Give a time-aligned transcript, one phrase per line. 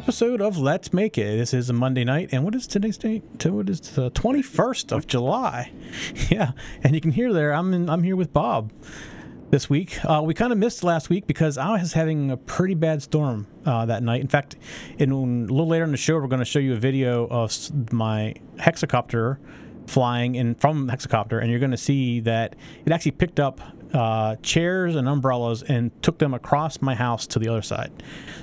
[0.00, 1.36] episode of Let's Make It.
[1.36, 3.22] This is a Monday night, and what is today's date?
[3.44, 5.72] What is the twenty first of July?
[6.30, 7.52] Yeah, and you can hear there.
[7.52, 8.72] I'm in, I'm here with Bob
[9.50, 10.02] this week.
[10.02, 13.46] Uh, we kind of missed last week because I was having a pretty bad storm
[13.66, 14.22] uh, that night.
[14.22, 14.56] In fact,
[14.96, 17.92] in, a little later in the show, we're going to show you a video of
[17.92, 19.36] my hexacopter
[19.86, 23.60] flying in from hexacopter, and you're going to see that it actually picked up
[23.92, 27.90] uh, chairs and umbrellas and took them across my house to the other side.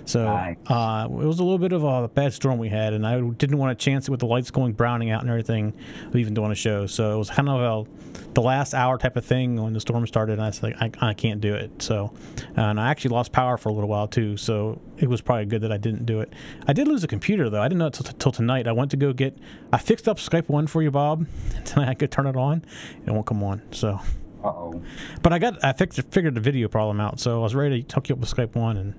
[0.05, 0.57] So Nice.
[0.67, 3.57] uh, it was a little bit of a bad storm we had, and I didn't
[3.57, 5.73] want to chance it with the lights going browning out and everything
[6.07, 6.85] of even doing a show.
[6.85, 10.05] So it was kind of a, the last hour type of thing when the storm
[10.07, 11.81] started, and I was like, I, I can't do it.
[11.81, 12.13] So,
[12.55, 14.37] and I actually lost power for a little while too.
[14.37, 16.33] So it was probably good that I didn't do it.
[16.67, 17.61] I did lose a computer though.
[17.61, 18.67] I didn't know it till tonight.
[18.67, 19.37] I went to go get.
[19.71, 21.27] I fixed up Skype One for you, Bob.
[21.65, 22.63] Tonight I could turn it on.
[23.05, 23.61] It won't come on.
[23.71, 23.99] So.
[24.43, 24.81] Uh oh.
[25.21, 27.95] But I got I fixed figured the video problem out, so I was ready to
[27.95, 28.93] hook you up with Skype One, and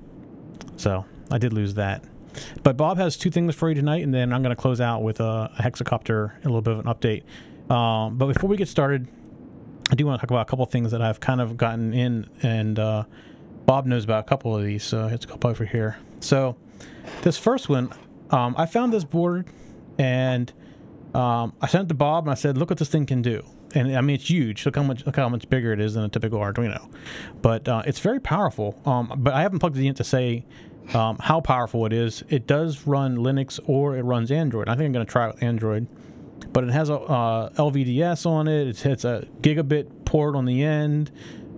[0.77, 2.05] so I did lose that.
[2.63, 5.03] But Bob has two things for you tonight, and then I'm going to close out
[5.03, 7.25] with a, a hexacopter, a little bit of an update.
[7.73, 9.09] Um, but before we get started,
[9.91, 12.29] I do want to talk about a couple things that I've kind of gotten in,
[12.43, 13.05] and uh,
[13.67, 15.99] Bob knows about a couple of these, so it's a couple over here.
[16.21, 16.57] So
[17.23, 17.93] this first one,
[18.31, 19.49] um, I found this board,
[19.99, 20.53] and
[21.15, 23.45] um, I sent it to Bob, and I said, "Look what this thing can do."
[23.75, 24.65] And I mean, it's huge.
[24.65, 26.91] Look how much look how much bigger it is than a typical Arduino,
[27.43, 28.81] but uh, it's very powerful.
[28.87, 30.47] Um, but I haven't plugged it in to say
[30.95, 32.25] um, how powerful it is.
[32.29, 34.69] It does run Linux or it runs Android.
[34.69, 35.87] I think I'm going to try it with Android,
[36.53, 38.69] but it has a uh, LVDS on it.
[38.69, 41.11] It has a gigabit port on the end,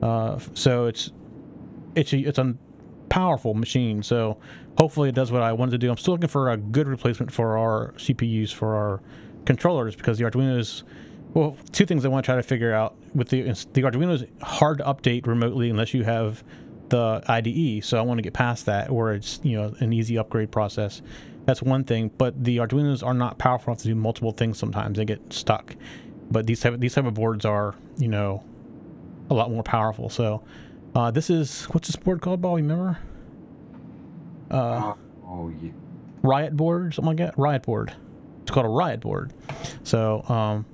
[0.02, 1.12] uh, so it's
[1.94, 2.54] it's a, it's a
[3.08, 4.02] powerful machine.
[4.02, 4.38] So
[4.78, 5.90] hopefully it does what I wanted to do.
[5.90, 9.02] I'm still looking for a good replacement for our CPUs for our
[9.44, 10.84] controllers because the Arduino's
[11.34, 14.24] well, two things I want to try to figure out with the the Arduino is
[14.42, 16.42] hard to update remotely unless you have
[16.88, 17.84] the IDE.
[17.84, 21.02] So I want to get past that, where it's you know an easy upgrade process.
[21.46, 24.58] That's one thing, but the Arduinos are not powerful enough to do multiple things.
[24.58, 25.74] Sometimes they get stuck.
[26.30, 28.44] But these type of, these type of boards are you know
[29.30, 30.08] a lot more powerful.
[30.10, 30.42] So
[30.94, 32.56] uh, this is what's this board called, Bob?
[32.56, 32.98] Remember?
[34.50, 34.94] Uh,
[35.32, 35.72] Oh, you,
[36.22, 37.92] riot board something like that riot board
[38.42, 39.32] it's called a riot board
[39.84, 40.66] so um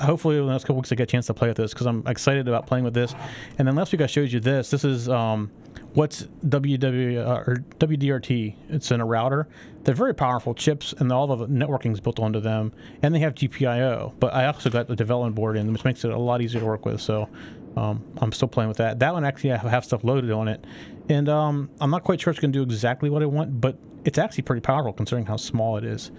[0.00, 1.86] hopefully in the next couple weeks i get a chance to play with this because
[1.86, 3.14] i'm excited about playing with this.
[3.58, 4.70] And then last week i showed you this.
[4.70, 5.50] This is um
[5.94, 9.48] what's ww uh, or wdrt it's in a router.
[9.84, 12.72] They're very powerful chips and all the networking is built onto them.
[13.02, 16.10] And they have gpio but i also got the development board in which makes it
[16.10, 17.00] a lot easier to work with.
[17.00, 17.28] So
[17.76, 18.98] um, I'm still playing with that.
[18.98, 20.64] That one actually I have stuff loaded on it,
[21.10, 23.76] and um, I'm not quite sure it's going to do exactly what I want, but
[24.04, 26.10] it's actually pretty powerful considering how small it is.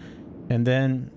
[0.49, 1.09] And then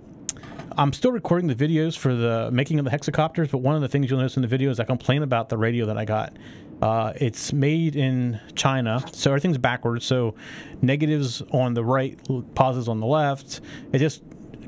[0.77, 3.89] I'm still recording the videos for the making of the hexacopters, but one of the
[3.89, 6.37] things you'll notice in the video is I complain about the radio that I got.
[6.81, 10.07] Uh, it's made in China, so everything's backwards.
[10.07, 10.35] So
[10.81, 12.19] negatives on the right,
[12.55, 13.61] positives on the left.
[13.93, 14.23] It's just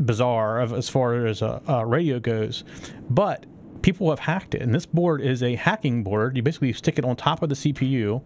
[0.04, 2.64] bizarre as far as a, a radio goes.
[3.08, 3.46] But
[3.82, 6.36] people have hacked it, and this board is a hacking board.
[6.36, 8.22] You basically stick it on top of the CPU,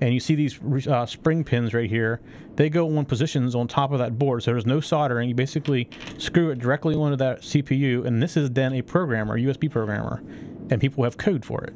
[0.00, 2.20] and you see these uh, spring pins right here.
[2.56, 5.28] They go on positions on top of that board, so there's no soldering.
[5.28, 5.88] You basically
[6.18, 10.22] screw it directly onto that CPU, and this is then a programmer, USB programmer,
[10.70, 11.74] and people have code for it.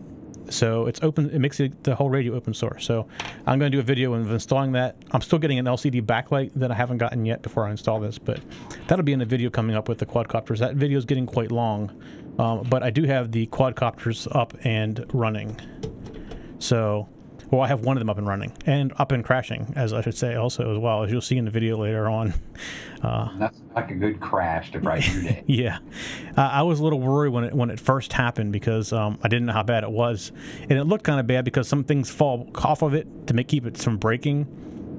[0.50, 1.30] So it's open.
[1.30, 2.86] It makes it, the whole radio open source.
[2.86, 3.06] So
[3.46, 4.96] I'm going to do a video of installing that.
[5.10, 8.18] I'm still getting an LCD backlight that I haven't gotten yet before I install this,
[8.18, 8.40] but
[8.86, 10.58] that'll be in the video coming up with the quadcopters.
[10.58, 11.92] That video is getting quite long,
[12.38, 15.58] um, but I do have the quadcopters up and running.
[16.58, 17.08] So,
[17.50, 20.00] well, I have one of them up and running and up and crashing, as I
[20.02, 22.34] should say, also as well as you'll see in the video later on.
[23.00, 25.44] Uh, that's like a good crash to brighten your day.
[25.46, 25.78] yeah,
[26.36, 29.28] uh, I was a little worried when it when it first happened because um, I
[29.28, 30.32] didn't know how bad it was,
[30.62, 33.46] and it looked kind of bad because some things fall off of it to make
[33.46, 34.48] keep it from breaking.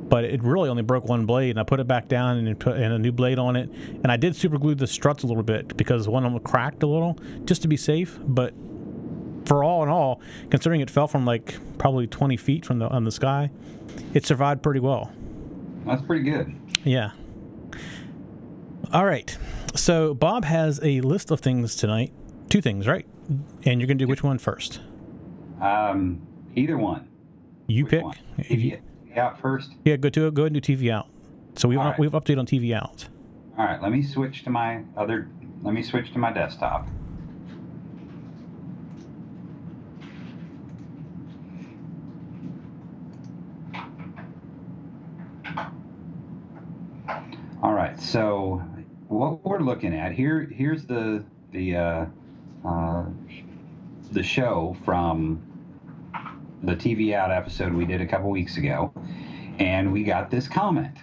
[0.10, 2.78] But it really only broke one blade, and I put it back down and put
[2.78, 3.70] and a new blade on it.
[3.70, 6.82] And I did super glue the struts a little bit because one of them cracked
[6.84, 8.18] a little, just to be safe.
[8.24, 8.54] But
[9.46, 10.20] for all in all,
[10.50, 13.52] considering it fell from like probably 20 feet from the on the sky,
[14.14, 15.12] it survived pretty well.
[15.86, 16.56] That's pretty good.
[16.84, 17.12] Yeah.
[18.92, 19.38] All right.
[19.76, 22.12] So Bob has a list of things tonight.
[22.50, 23.06] Two things, right?
[23.64, 24.82] And you're gonna do which one first?
[25.62, 26.22] Um,
[26.56, 27.08] either one.
[27.68, 28.04] You Which pick.
[28.04, 28.16] one?
[28.40, 28.80] If you-
[29.10, 29.72] TV out first.
[29.86, 31.08] yeah, go to go ahead and do TV out.
[31.56, 32.00] So we have right.
[32.00, 33.08] we have update on TV out.
[33.58, 33.82] All right.
[33.82, 35.30] Let me switch to my other.
[35.62, 36.88] Let me switch to my desktop.
[47.62, 48.00] All right.
[48.00, 48.64] So
[49.08, 52.06] what we're looking at here, here's the the uh,
[52.66, 53.06] uh,
[54.12, 55.42] the show from
[56.64, 58.94] the TV out episode we did a couple weeks ago,
[59.60, 60.96] and we got this comment.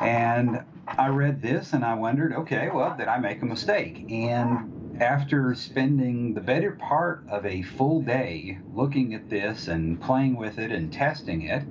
[0.00, 4.04] And I read this and I wondered, okay, well, did I make a mistake?
[4.10, 10.36] And after spending the better part of a full day looking at this and playing
[10.36, 11.62] with it and testing it,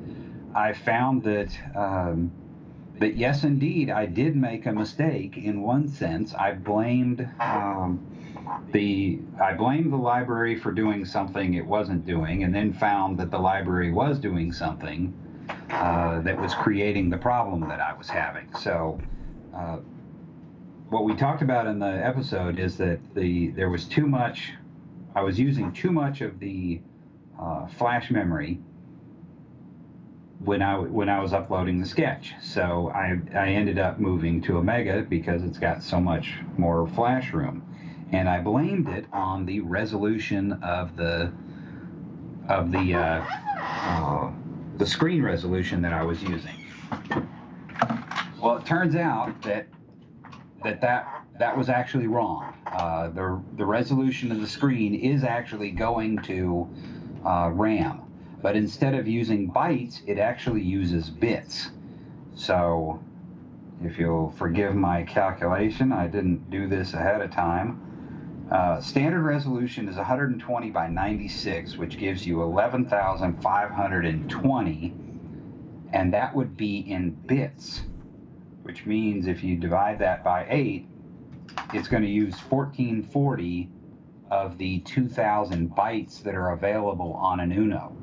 [0.55, 2.31] I found that um,
[2.99, 6.33] that yes, indeed, I did make a mistake in one sense.
[6.33, 8.05] I blamed um,
[8.71, 13.31] the I blamed the library for doing something it wasn't doing, and then found that
[13.31, 15.13] the library was doing something
[15.73, 18.53] uh, that was creating the problem that I was having.
[18.55, 18.99] So.
[19.55, 19.77] Uh,
[20.89, 24.53] what we talked about in the episode is that the there was too much
[25.15, 26.81] I was using too much of the
[27.39, 28.59] uh, flash memory
[30.39, 32.33] when I when I was uploading the sketch.
[32.41, 36.87] So I I ended up moving to a Mega because it's got so much more
[36.87, 37.63] flash room,
[38.11, 41.31] and I blamed it on the resolution of the
[42.49, 43.25] of the uh,
[43.59, 44.31] uh,
[44.77, 46.55] the screen resolution that I was using.
[48.41, 49.67] Well, it turns out that
[50.63, 52.53] that that that was actually wrong.
[52.65, 56.67] Uh, the the resolution of the screen is actually going to
[57.25, 58.03] uh, RAM
[58.43, 61.69] but instead of using bytes, it actually uses bits.
[62.35, 63.01] So
[63.81, 67.79] if you'll forgive my calculation, I didn't do this ahead of time.
[68.51, 74.93] Uh, standard resolution is 120 by 96, which gives you 11,520,
[75.93, 77.83] and that would be in bits,
[78.63, 80.85] which means if you divide that by 8,
[81.73, 83.69] it's going to use 1440
[84.29, 87.95] of the 2,000 bytes that are available on an Uno.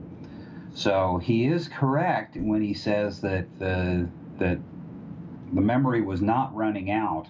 [0.74, 4.08] So he is correct when he says that the
[4.38, 4.58] that
[5.52, 7.26] the memory was not running out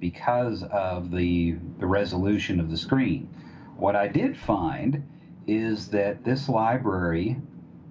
[0.00, 3.28] because of the the resolution of the screen.
[3.76, 5.06] What I did find
[5.46, 7.36] is that this library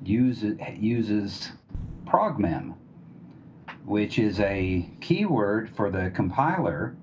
[0.04, 1.52] uses uses
[2.06, 2.76] progmem,
[3.86, 6.96] which is a keyword for the compiler.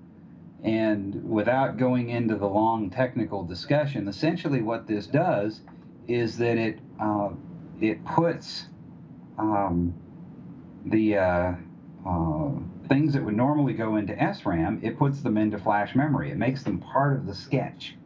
[0.62, 5.60] And without going into the long technical discussion, essentially what this does
[6.08, 7.30] is that it uh,
[7.80, 8.66] it puts
[9.38, 9.92] um,
[10.86, 11.52] the uh,
[12.06, 12.50] uh,
[12.88, 16.30] things that would normally go into SRAM, it puts them into flash memory.
[16.30, 17.96] It makes them part of the sketch.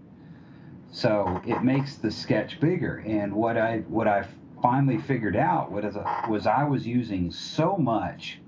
[0.90, 3.02] So it makes the sketch bigger.
[3.06, 4.26] And what I what I
[4.62, 5.96] finally figured out was,
[6.28, 8.40] was I was using so much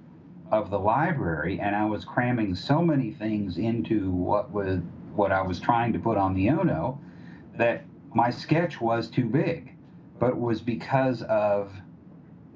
[0.50, 4.80] of the library and I was cramming so many things into what was
[5.14, 7.00] what I was trying to put on the Uno
[7.56, 9.72] that my sketch was too big
[10.18, 11.72] but was because of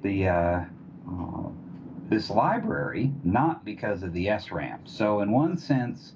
[0.03, 0.61] the uh,
[1.09, 1.49] uh,
[2.09, 4.81] this library, not because of the SRAM.
[4.85, 6.15] So in one sense,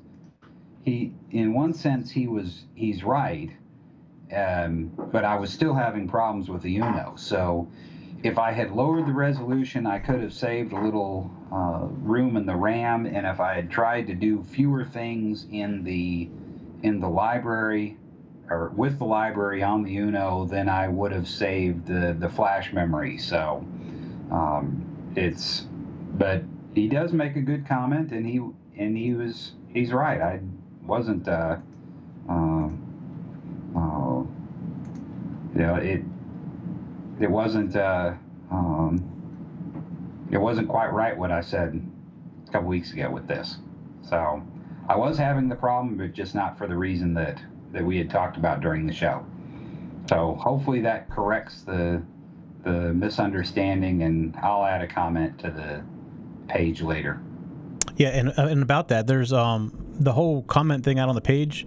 [0.84, 3.50] he in one sense he was he's right,
[4.34, 7.14] um, but I was still having problems with the Uno.
[7.16, 7.68] So
[8.22, 12.46] if I had lowered the resolution, I could have saved a little uh, room in
[12.46, 16.28] the RAM, and if I had tried to do fewer things in the
[16.82, 17.96] in the library,
[18.50, 22.72] or with the library on the Uno, then I would have saved the, the flash
[22.72, 23.18] memory.
[23.18, 23.66] So
[24.30, 25.66] um, it's,
[26.18, 26.42] but
[26.74, 28.40] he does make a good comment, and he
[28.76, 30.20] and he was he's right.
[30.20, 30.40] I
[30.82, 31.56] wasn't, uh,
[32.28, 32.68] uh,
[33.76, 34.22] uh,
[35.54, 36.02] you know, it
[37.20, 38.14] it wasn't uh,
[38.50, 41.80] um, it wasn't quite right what I said
[42.46, 43.58] a couple weeks ago with this.
[44.02, 44.42] So
[44.88, 47.40] I was having the problem, but just not for the reason that
[47.72, 49.24] that we had talked about during the show.
[50.08, 52.02] So hopefully that corrects the
[52.64, 55.82] the misunderstanding, and I'll add a comment to the
[56.48, 57.20] page later.
[57.96, 61.20] Yeah, and uh, and about that, there's um the whole comment thing out on the
[61.20, 61.66] page.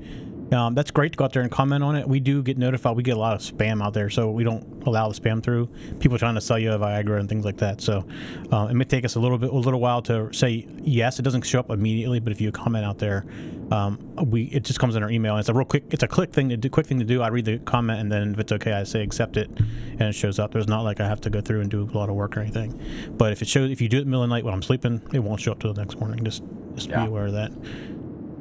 [0.51, 2.07] Um, that's great to go out there and comment on it.
[2.07, 2.95] We do get notified.
[2.95, 5.67] We get a lot of spam out there, so we don't allow the spam through.
[5.99, 7.81] People trying to sell you a Viagra and things like that.
[7.81, 8.05] So
[8.51, 11.19] uh, it may take us a little bit, a little while to say yes.
[11.19, 13.25] It doesn't show up immediately, but if you comment out there,
[13.71, 15.33] um, we it just comes in our email.
[15.33, 17.21] And it's a real quick, it's a click thing to do, quick thing to do.
[17.21, 20.13] I read the comment, and then if it's okay, I say accept it, and it
[20.13, 20.51] shows up.
[20.51, 22.41] There's not like I have to go through and do a lot of work or
[22.41, 22.79] anything.
[23.11, 24.53] But if it shows, if you do it in the middle of the night when
[24.53, 26.23] I'm sleeping, it won't show up till the next morning.
[26.25, 26.43] Just
[26.75, 27.03] just yeah.
[27.03, 27.51] be aware of that.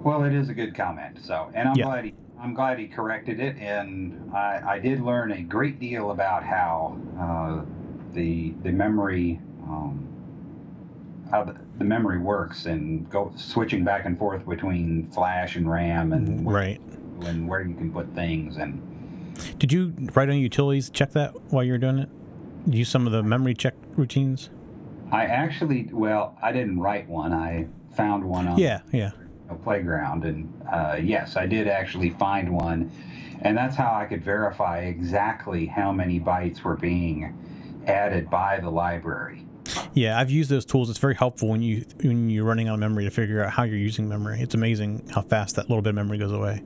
[0.03, 1.19] Well, it is a good comment.
[1.23, 1.85] So, and I'm yeah.
[1.85, 6.11] glad he, I'm glad he corrected it, and I, I did learn a great deal
[6.11, 7.65] about how uh,
[8.15, 10.07] the the memory um,
[11.31, 16.13] how the, the, memory works and go switching back and forth between flash and RAM
[16.13, 16.81] and right
[17.23, 18.87] and where you can put things and.
[19.59, 22.09] Did you write on utilities check that while you were doing it?
[22.67, 24.51] Use some of the memory check routines.
[25.13, 27.33] I actually, well, I didn't write one.
[27.33, 28.59] I found one on.
[28.59, 29.13] Yeah, yeah
[29.57, 30.25] playground.
[30.25, 32.91] And uh, yes, I did actually find one.
[33.43, 37.37] And that's how I could verify exactly how many bytes were being
[37.87, 39.47] added by the library.
[39.95, 40.91] Yeah, I've used those tools.
[40.91, 43.63] It's very helpful when you when you're running out of memory to figure out how
[43.63, 44.41] you're using memory.
[44.41, 46.63] It's amazing how fast that little bit of memory goes away.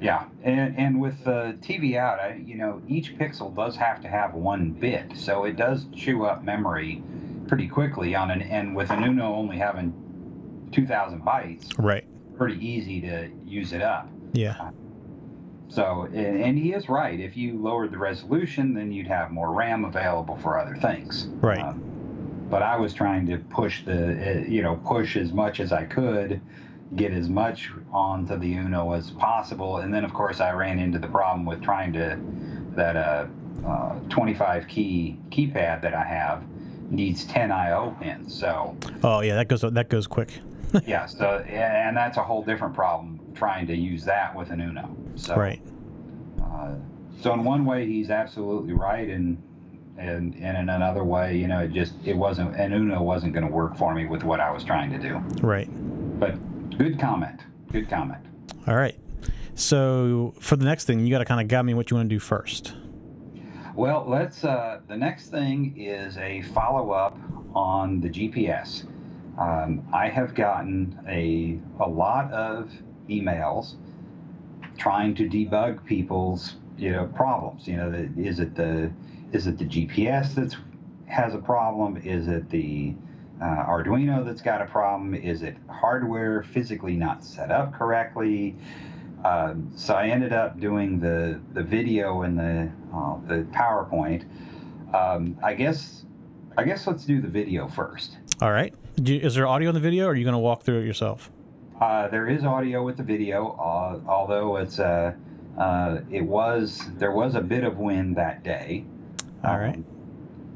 [0.00, 4.08] Yeah, and, and with the TV out, I, you know, each pixel does have to
[4.08, 7.02] have one bit, so it does chew up memory
[7.46, 9.94] pretty quickly on an and with an Uno only having
[10.72, 12.04] 2,000 bytes, Right.
[12.36, 14.08] Pretty easy to use it up.
[14.32, 14.70] Yeah.
[15.68, 17.18] So, and, and he is right.
[17.18, 21.28] If you lowered the resolution, then you'd have more RAM available for other things.
[21.40, 21.62] Right.
[21.62, 21.82] Um,
[22.50, 25.84] but I was trying to push the, uh, you know, push as much as I
[25.84, 26.42] could,
[26.96, 30.98] get as much onto the Uno as possible, and then of course I ran into
[30.98, 32.18] the problem with trying to
[32.76, 33.26] that uh,
[33.66, 36.42] uh, 25 key keypad that I have
[36.90, 38.38] needs 10 I/O pins.
[38.38, 40.40] So Oh yeah, that goes that goes quick.
[40.86, 44.94] yeah, so and that's a whole different problem trying to use that with an Uno.
[45.16, 45.60] So Right.
[46.42, 46.74] uh,
[47.20, 49.40] so in one way, he's absolutely right, and
[49.98, 53.46] and and in another way, you know, it just it wasn't an Uno wasn't going
[53.46, 55.16] to work for me with what I was trying to do.
[55.46, 55.68] Right.
[56.18, 56.36] But
[56.78, 57.40] good comment.
[57.70, 58.20] Good comment.
[58.66, 58.98] All right.
[59.54, 62.08] So for the next thing, you got to kind of guide me what you want
[62.08, 62.74] to do first.
[63.74, 64.44] Well, let's.
[64.44, 67.18] Uh, the next thing is a follow up
[67.54, 68.84] on the GPS.
[69.38, 72.70] Um, I have gotten a a lot of
[73.08, 73.74] emails
[74.78, 77.66] trying to debug people's you know problems.
[77.66, 78.90] You know, the, is it the
[79.32, 80.56] is it the GPS that's
[81.06, 81.96] has a problem?
[81.98, 82.94] Is it the
[83.40, 85.14] uh, Arduino that's got a problem?
[85.14, 88.56] Is it hardware physically not set up correctly?
[89.24, 94.24] Um, so I ended up doing the the video and the uh, the PowerPoint.
[94.94, 96.04] Um, I guess
[96.56, 98.18] I guess let's do the video first.
[98.40, 98.74] All right.
[98.96, 100.86] You, is there audio in the video, or are you going to walk through it
[100.86, 101.30] yourself?
[101.80, 105.14] Uh, there is audio with the video, uh, although it's uh,
[105.58, 108.84] uh, it was there was a bit of wind that day.
[109.44, 109.76] All right.
[109.76, 109.84] Um,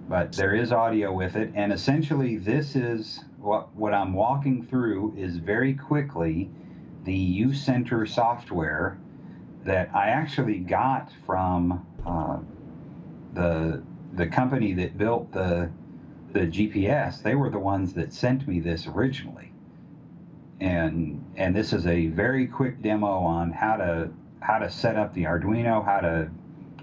[0.09, 5.15] but there is audio with it, and essentially this is what what I'm walking through
[5.17, 6.51] is very quickly
[7.05, 8.99] the UCenter software
[9.65, 12.39] that I actually got from uh,
[13.33, 15.71] the the company that built the
[16.37, 17.23] the GPS.
[17.23, 19.53] They were the ones that sent me this originally,
[20.61, 25.15] and and this is a very quick demo on how to how to set up
[25.15, 26.31] the Arduino, how to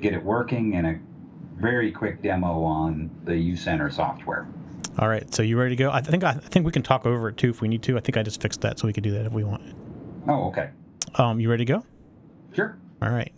[0.02, 1.00] get it working, and a
[1.62, 4.48] very quick demo on the UCenter software.
[5.00, 5.34] All right.
[5.34, 5.92] So you ready to go?
[5.92, 7.98] I think I, I think we can talk over it too if we need to.
[7.98, 9.62] I think I just fixed that, so we could do that if we want.
[10.28, 10.70] Oh, okay,
[11.16, 11.86] Um, you ready to go?
[12.56, 12.78] sure.
[13.02, 13.34] All right.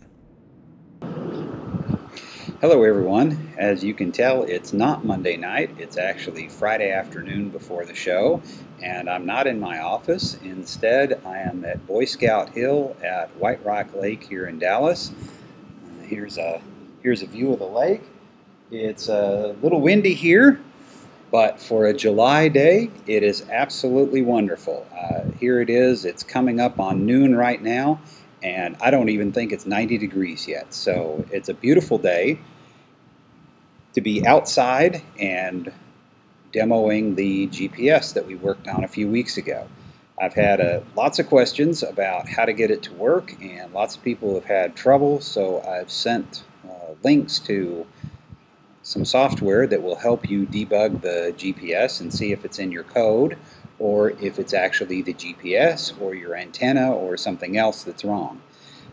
[2.62, 3.52] Hello, everyone.
[3.58, 5.68] As you can tell, it's not Monday night.
[5.78, 8.40] It's actually Friday afternoon before the show,
[8.82, 10.38] and I'm not in my office.
[10.42, 15.12] Instead, I am at Boy Scout Hill at White Rock Lake here in Dallas.
[15.12, 16.62] Uh, here's a
[17.02, 18.04] here's a view of the lake.
[18.70, 20.58] It's a little windy here,
[21.30, 24.86] but for a July day, it is absolutely wonderful.
[24.98, 26.06] Uh, here it is.
[26.06, 28.00] It's coming up on noon right now,
[28.42, 30.72] and I don't even think it's 90 degrees yet.
[30.74, 32.38] So it's a beautiful day
[33.94, 35.72] to be outside and
[36.52, 39.68] demoing the GPS that we worked on a few weeks ago.
[40.20, 43.96] I've had uh, lots of questions about how to get it to work, and lots
[43.96, 47.86] of people have had trouble, so I've sent uh, links to
[48.82, 52.84] some software that will help you debug the GPS and see if it's in your
[52.84, 53.36] code
[53.78, 58.40] or if it's actually the GPS or your antenna or something else that's wrong.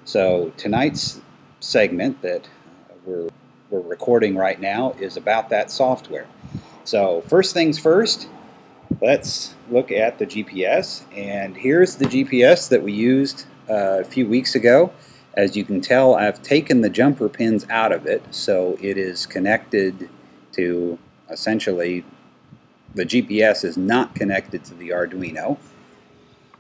[0.06, 1.22] So tonight's
[1.60, 2.50] segment that
[3.06, 3.30] we're,
[3.70, 6.28] we're recording right now is about that software.
[6.84, 8.28] So first things first,
[9.02, 11.04] let's look at the GPS.
[11.16, 14.92] And here's the GPS that we used uh, a few weeks ago.
[15.36, 19.26] As you can tell, I've taken the jumper pins out of it, so it is
[19.26, 20.10] connected
[20.52, 21.00] to
[21.30, 22.06] essentially
[22.96, 25.58] the GPS is not connected to the Arduino.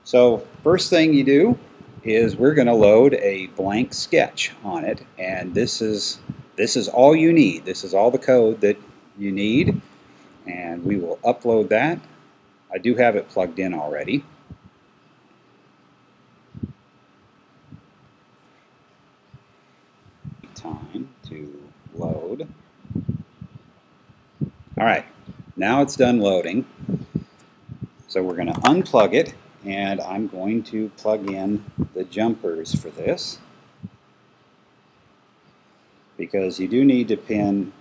[0.03, 1.57] So first thing you do
[2.03, 6.19] is we're going to load a blank sketch on it, and this is
[6.55, 7.65] this is all you need.
[7.65, 8.77] This is all the code that
[9.17, 9.81] you need,
[10.45, 11.99] and we will upload that.
[12.71, 14.23] I do have it plugged in already.
[20.55, 21.61] Time to
[21.95, 22.47] load.
[24.77, 25.05] All right,
[25.55, 26.65] now it's done loading.
[28.07, 29.33] So we're going to unplug it,
[29.65, 33.39] and I'm going to plug in the jumpers for this.
[36.17, 37.73] Because you do need to pin,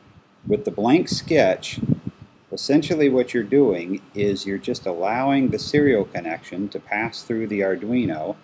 [0.47, 1.81] with the blank sketch,
[2.51, 7.61] essentially what you're doing is you're just allowing the serial connection to pass through the
[7.61, 8.37] Arduino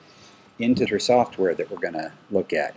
[0.59, 2.75] into your software that we're going to look at.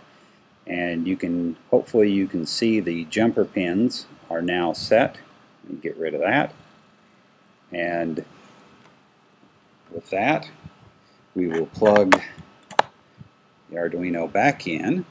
[0.66, 5.18] And you can, hopefully you can see the jumper pins are now set.
[5.68, 6.54] Me get rid of that.
[7.72, 8.24] And
[9.90, 10.48] with that,
[11.34, 12.20] we will plug
[13.70, 15.04] the Arduino back in.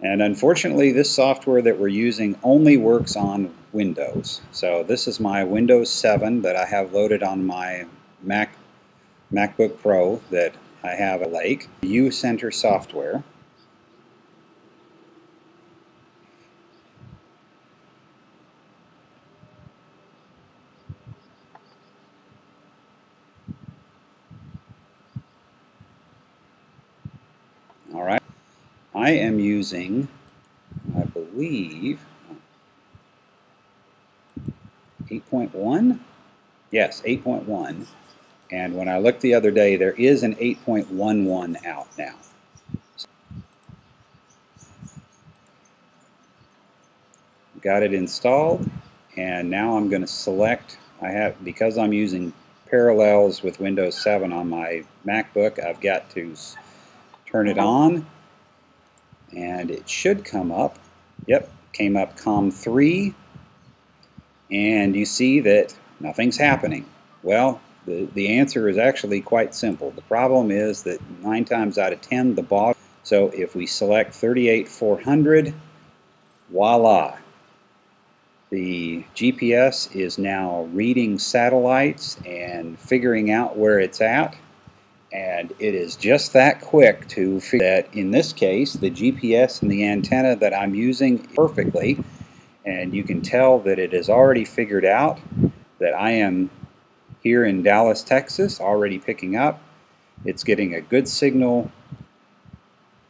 [0.00, 4.40] And unfortunately, this software that we're using only works on Windows.
[4.50, 7.86] So this is my Windows 7 that I have loaded on my
[8.22, 8.56] Mac
[9.32, 11.68] MacBook Pro that I have a Lake.
[11.82, 13.22] U Center software.
[27.94, 28.22] All right.
[29.12, 30.08] I am using,
[30.96, 32.00] I believe,
[35.10, 35.98] 8.1?
[36.70, 37.84] Yes, 8.1.
[38.50, 42.14] And when I looked the other day, there is an 8.11 out now.
[47.60, 48.66] Got it installed,
[49.18, 52.32] and now I'm going to select, I have, because I'm using
[52.64, 56.34] Parallels with Windows 7 on my MacBook, I've got to
[57.26, 57.68] turn it uh-huh.
[57.68, 58.06] on,
[59.36, 60.78] and it should come up.
[61.26, 63.14] Yep, came up COM3,
[64.50, 66.84] and you see that nothing's happening.
[67.22, 69.90] Well, the, the answer is actually quite simple.
[69.92, 74.14] The problem is that 9 times out of 10 the baud, so if we select
[74.14, 75.54] 38400,
[76.50, 77.16] voila.
[78.50, 84.36] The GPS is now reading satellites and figuring out where it's at.
[85.12, 89.70] And it is just that quick to figure that in this case, the GPS and
[89.70, 92.02] the antenna that I'm using perfectly.
[92.64, 95.20] And you can tell that it has already figured out
[95.78, 96.48] that I am
[97.22, 99.60] here in Dallas, Texas, already picking up.
[100.24, 101.70] It's getting a good signal,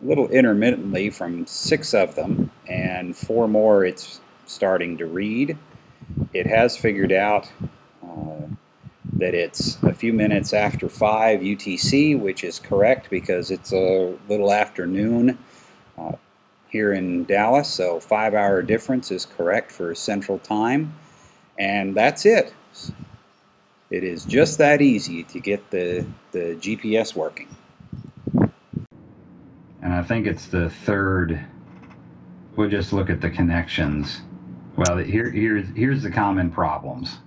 [0.03, 5.57] a little intermittently from six of them, and four more it's starting to read.
[6.33, 7.51] It has figured out
[8.03, 8.47] uh,
[9.23, 14.53] that it's a few minutes after 5 UTC, which is correct because it's a little
[14.53, 15.39] afternoon
[15.97, 16.11] uh,
[16.69, 20.93] here in Dallas, so five hour difference is correct for Central Time.
[21.57, 22.53] And that's it.
[23.91, 27.55] It is just that easy to get the, the GPS working.
[28.35, 31.39] And I think it's the third.
[32.57, 34.21] We'll just look at the connections.
[34.75, 37.19] Well, here, here's here's the common problems.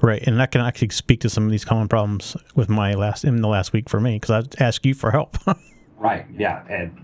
[0.00, 3.24] Right, and I can actually speak to some of these common problems with my last
[3.24, 5.36] in the last week for me because I asked you for help.
[5.98, 6.26] right.
[6.36, 6.64] Yeah.
[6.68, 6.96] And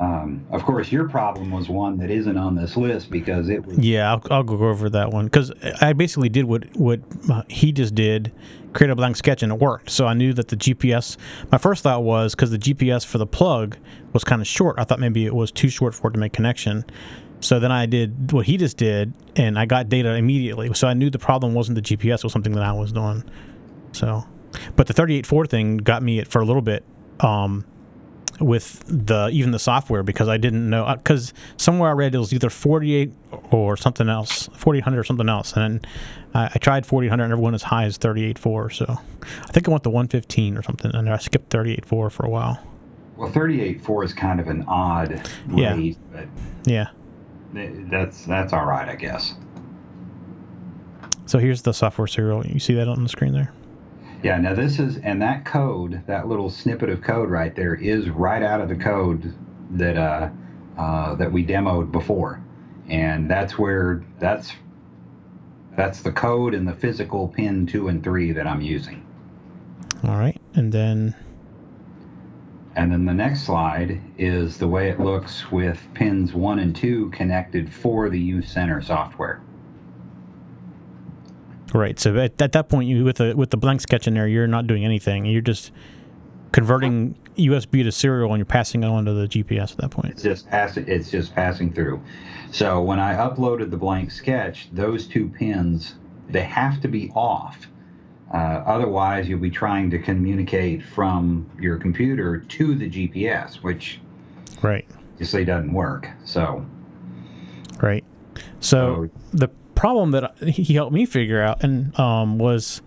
[0.00, 3.78] um, of course, your problem was one that isn't on this list because it was.
[3.78, 7.72] Yeah, I'll, I'll go over that one because I basically did what what uh, he
[7.72, 8.32] just did,
[8.74, 9.90] create a blank sketch and it worked.
[9.90, 11.16] So I knew that the GPS.
[11.50, 13.76] My first thought was because the GPS for the plug
[14.12, 14.76] was kind of short.
[14.78, 16.84] I thought maybe it was too short for it to make connection.
[17.40, 20.72] So then I did what he just did, and I got data immediately.
[20.74, 23.24] So I knew the problem wasn't the GPS; was something that I was doing.
[23.92, 24.24] So,
[24.76, 26.84] but the 38.4 thing got me it for a little bit.
[27.20, 27.64] Um,
[28.40, 32.18] with the even the software because I didn't know because uh, somewhere I read it
[32.18, 33.12] was either 48
[33.50, 35.84] or something else 4800 or something else and
[36.34, 38.98] I, I tried 4800 and everyone as high as 38.4 so
[39.42, 42.62] I think I went to 115 or something and I skipped 38.4 for a while
[43.16, 45.74] well 38.4 is kind of an odd yeah.
[45.74, 46.28] rate but
[46.64, 46.90] yeah
[47.52, 49.34] that's that's all right I guess.
[51.26, 52.46] So here's the software serial.
[52.46, 53.52] You see that on the screen there?
[54.22, 58.08] Yeah, now this is, and that code, that little snippet of code right there is
[58.08, 59.34] right out of the code
[59.72, 60.30] that uh,
[60.78, 62.42] uh, that we demoed before,
[62.88, 64.52] and that's where that's
[65.76, 69.04] that's the code and the physical pin two and three that I'm using.
[70.04, 71.14] All right, and then
[72.76, 77.10] and then the next slide is the way it looks with pins one and two
[77.10, 79.40] connected for the U Center software.
[81.74, 81.98] Right.
[81.98, 84.46] So at, at that point, you with the with the blank sketch in there, you're
[84.46, 85.26] not doing anything.
[85.26, 85.70] You're just
[86.52, 90.12] converting USB to serial, and you're passing it on to the GPS at that point.
[90.12, 90.86] It's just passing.
[90.88, 92.02] It's just passing through.
[92.50, 95.94] So when I uploaded the blank sketch, those two pins
[96.28, 97.68] they have to be off.
[98.32, 104.00] Uh, otherwise, you'll be trying to communicate from your computer to the GPS, which
[104.62, 104.86] right
[105.18, 106.08] obviously doesn't work.
[106.24, 106.64] So
[107.82, 108.04] right.
[108.60, 112.82] So, so the problem that he helped me figure out and um, was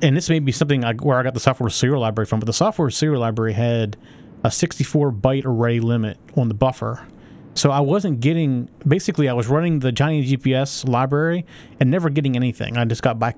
[0.00, 2.46] and this may be something I, where I got the software serial library from, but
[2.46, 3.96] the software serial library had
[4.44, 7.06] a 64 byte array limit on the buffer.
[7.54, 11.44] So I wasn't getting basically I was running the tiny GPS library
[11.80, 12.76] and never getting anything.
[12.76, 13.36] I just got back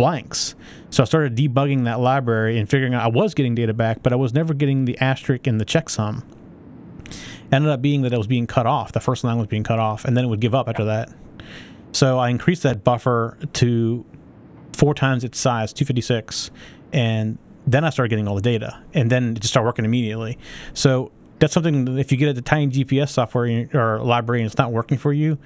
[0.00, 0.54] blanks.
[0.88, 4.14] So I started debugging that library and figuring out I was getting data back, but
[4.14, 6.22] I was never getting the asterisk and the checksum
[7.52, 8.92] ended up being that it was being cut off.
[8.92, 11.10] The first line was being cut off, and then it would give up after that.
[11.92, 14.06] So I increased that buffer to
[14.72, 16.50] four times its size, 256,
[16.94, 17.36] and
[17.66, 20.38] then I started getting all the data, and then it just started working immediately.
[20.72, 24.46] So that's something that if you get at the tiny GPS software or library and
[24.46, 25.36] it's not working for you,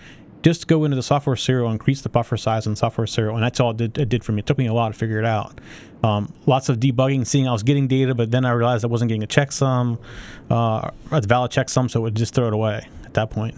[0.45, 3.59] just go into the software serial, increase the buffer size in software serial, and that's
[3.61, 4.41] all it did, it did for me.
[4.41, 5.59] It took me a while to figure it out.
[6.03, 9.09] Um, lots of debugging, seeing I was getting data, but then I realized I wasn't
[9.09, 9.99] getting a checksum,
[10.51, 13.55] uh, a valid checksum, so it would just throw it away at that point.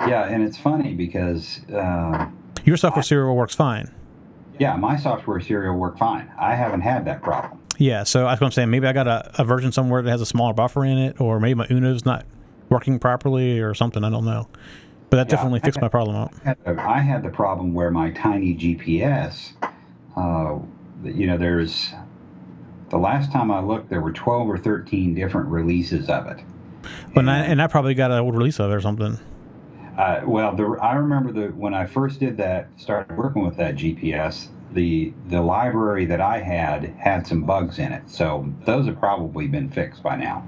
[0.00, 2.26] Yeah, and it's funny because uh,
[2.64, 3.92] your software serial works fine.
[4.58, 6.32] Yeah, my software serial worked fine.
[6.40, 7.60] I haven't had that problem.
[7.76, 8.70] Yeah, so that's what I'm saying.
[8.70, 11.38] Maybe I got a, a version somewhere that has a smaller buffer in it, or
[11.38, 12.24] maybe my Uno's not
[12.70, 14.02] working properly or something.
[14.04, 14.48] I don't know.
[15.10, 16.32] But that yeah, definitely fixed had, my problem out.
[16.44, 19.52] I had, I had, the problem where my tiny GPS,
[20.16, 20.58] uh,
[21.02, 21.94] you know, there's
[22.90, 26.40] the last time I looked, there were 12 or 13 different releases of it.
[27.14, 29.18] But and, I, and I probably got an old release of it or something.
[29.96, 33.74] Uh, well, the, I remember the when I first did that, started working with that
[33.74, 34.48] GPS.
[34.72, 39.48] The the library that I had had some bugs in it, so those have probably
[39.48, 40.46] been fixed by now.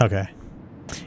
[0.00, 0.28] Okay,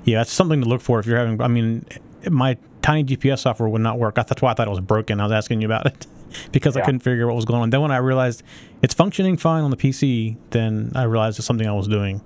[0.03, 1.39] yeah, that's something to look for if you're having.
[1.41, 1.85] I mean,
[2.29, 2.57] my
[2.89, 4.15] tiny GPS software would not work.
[4.15, 5.19] That's why I thought it was broken.
[5.19, 6.07] I was asking you about it
[6.51, 6.81] because yeah.
[6.81, 7.69] I couldn't figure out what was going on.
[7.69, 8.41] Then when I realized
[8.81, 12.21] it's functioning fine on the PC, then I realized it's something I was doing.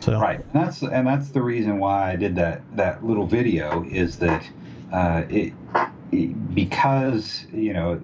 [0.00, 3.84] So right, and that's and that's the reason why I did that that little video
[3.84, 4.46] is that
[4.92, 5.52] uh, it,
[6.12, 7.96] it, because you know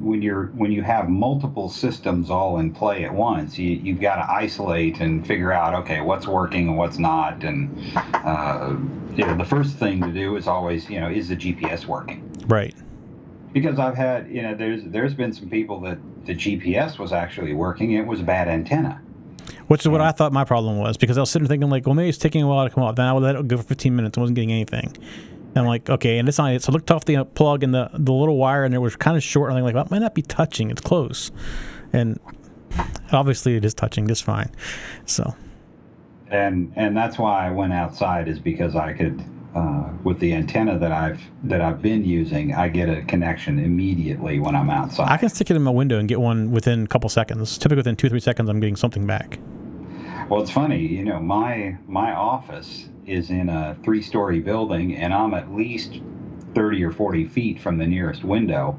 [0.00, 4.16] when you're when you have multiple systems all in play at once, you, you've got
[4.16, 8.76] to isolate and figure out okay what's working and what's not, and uh,
[9.14, 12.26] you know the first thing to do is always you know is the GPS working?
[12.46, 12.74] Right.
[13.52, 17.54] Because I've had you know there's there's been some people that the GPS was actually
[17.54, 19.00] working, it was a bad antenna.
[19.66, 21.94] Which is what I thought my problem was because I was sitting thinking like, well,
[21.94, 22.96] maybe it's taking a while to come up.
[22.96, 24.96] Then I would let it go for 15 minutes and wasn't getting anything.
[25.50, 26.62] And I'm like, okay, and it's on it.
[26.62, 29.16] So I looked off the plug and the, the little wire, and it was kind
[29.16, 29.50] of short.
[29.50, 30.70] And I'm like, well, it might not be touching.
[30.70, 31.32] It's close.
[31.92, 32.20] And
[33.12, 34.50] obviously it is touching just fine.
[35.06, 35.34] So.
[36.28, 39.20] And and that's why I went outside is because I could,
[39.56, 44.38] uh, with the antenna that I've that I've been using, I get a connection immediately
[44.38, 45.10] when I'm outside.
[45.10, 47.58] I can stick it in my window and get one within a couple seconds.
[47.58, 49.40] Typically within two three seconds, I'm getting something back.
[50.30, 55.12] Well, it's funny, you know, my my office is in a three story building, and
[55.12, 56.00] I'm at least
[56.54, 58.78] 30 or 40 feet from the nearest window.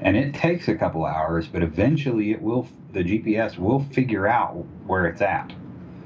[0.00, 2.68] And it takes a couple hours, but eventually it will.
[2.92, 5.52] The GPS will figure out where it's at.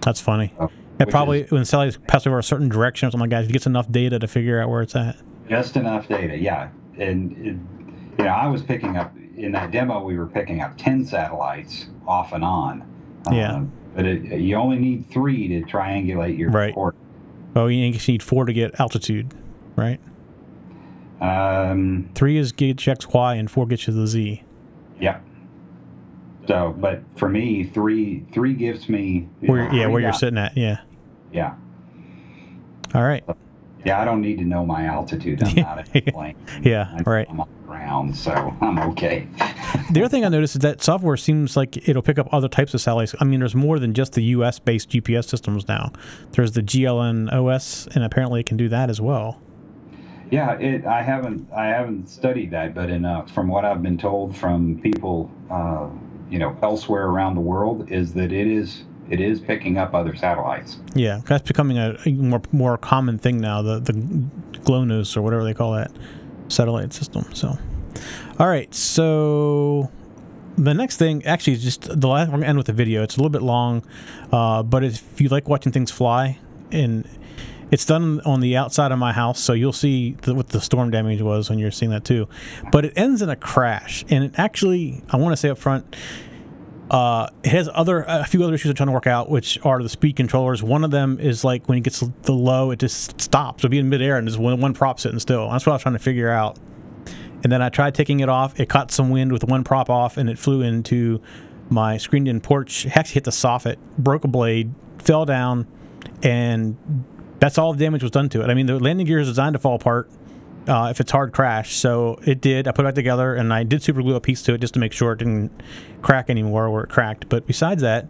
[0.01, 0.55] That's funny.
[0.59, 3.51] Uh, it probably is, when Sally's passed over a certain direction or something like that,
[3.51, 5.17] it gets enough data to figure out where it's at.
[5.47, 6.71] Just enough data, yeah.
[6.97, 10.03] And it, you know, I was picking up in that demo.
[10.03, 12.87] We were picking up 10 satellites off and on.
[13.31, 13.57] Yeah.
[13.57, 16.75] Um, but it, you only need three to triangulate your right.
[17.57, 19.35] Oh, you need four to get altitude,
[19.75, 19.99] right?
[21.23, 24.43] Um, Three is gets X, Y, and four gets you the Z.
[25.01, 25.21] Yeah.
[26.47, 30.55] So, but for me, three three gives me where, know, yeah where you're sitting at,
[30.57, 30.81] yeah.
[31.33, 31.55] Yeah.
[32.95, 33.25] All right.
[33.85, 35.43] Yeah, I don't need to know my altitude.
[35.43, 36.37] I'm not a plane.
[36.63, 37.27] yeah, I'm, right.
[37.31, 37.41] I'm
[37.87, 39.29] ground, so I'm okay.
[39.93, 42.75] the other thing I noticed is that software seems like it'll pick up other types
[42.75, 43.15] of satellites.
[43.21, 44.59] I mean, there's more than just the U.S.
[44.59, 45.93] based GPS systems now.
[46.33, 49.41] There's the GLONASS, and apparently it can do that as well.
[50.31, 50.85] Yeah, it.
[50.85, 51.49] I haven't.
[51.53, 55.89] I haven't studied that, but in uh, from what I've been told from people, uh,
[56.29, 60.17] you know, elsewhere around the world, is that it is it is picking up other
[60.17, 60.79] satellites.
[60.97, 63.63] Yeah, that's becoming a, more more common thing now.
[63.63, 63.93] The the
[64.65, 65.93] GLONASS or whatever they call that
[66.49, 67.25] satellite system.
[67.33, 67.57] So,
[68.39, 69.91] all right, so
[70.59, 72.29] the next thing actually is just the last.
[72.29, 73.03] We're gonna end with a video.
[73.03, 73.83] It's a little bit long,
[74.33, 76.39] uh, but if you like watching things fly,
[76.71, 77.09] and
[77.71, 80.91] it's done on the outside of my house, so you'll see the, what the storm
[80.91, 82.29] damage was when you're seeing that too.
[82.71, 85.97] But it ends in a crash, and it actually, I want to say up front,
[86.91, 89.83] uh, it has other a few other issues I'm trying to work out, which are
[89.83, 90.63] the speed controllers.
[90.63, 93.61] One of them is like when it gets the low, it just stops.
[93.65, 95.51] It'll be in midair and just one, one prop sitting still.
[95.51, 96.59] That's what I was trying to figure out.
[97.43, 98.59] And then I tried taking it off.
[98.59, 101.21] It caught some wind with one prop off, and it flew into
[101.69, 102.87] my screened-in porch.
[102.87, 105.67] It actually hit the soffit, broke a blade, fell down,
[106.23, 106.77] and
[107.39, 108.51] that's all the damage was done to it.
[108.51, 110.11] I mean, the landing gear is designed to fall apart
[110.67, 111.75] uh, if it's hard crash.
[111.75, 112.67] So it did.
[112.67, 114.75] I put it back together and I did super glue a piece to it just
[114.75, 115.51] to make sure it didn't
[116.03, 117.29] crack anymore where it cracked.
[117.29, 118.09] But besides that,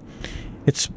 [0.67, 0.89] it's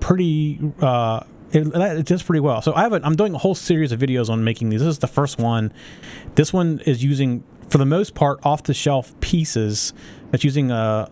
[0.00, 0.60] pretty.
[0.80, 1.20] Uh,
[1.52, 2.60] it, it does pretty well.
[2.60, 4.80] So I have a, I'm doing a whole series of videos on making these.
[4.80, 5.72] This is the first one.
[6.34, 9.92] This one is using, for the most part, off the shelf pieces.
[10.32, 11.10] It's using a,